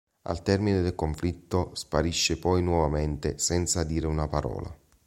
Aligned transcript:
Al 0.23 0.41
termine 0.41 0.81
del 0.81 0.95
conflitto 0.95 1.75
sparisce 1.75 2.39
poi 2.39 2.63
nuovamente 2.63 3.37
senza 3.37 3.83
dire 3.83 4.07
una 4.07 4.27
parola. 4.27 4.75